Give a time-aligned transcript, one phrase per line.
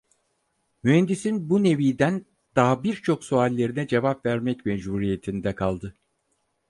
[0.83, 5.95] Mühendisin bu neviden daha birçok suallerine cevap vermek mecburiyetinde kaldı.